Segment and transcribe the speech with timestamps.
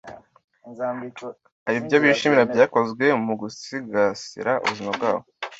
[1.65, 5.23] hari ibyo bishimira byakozwe mu gusigasira ubuzima bwabo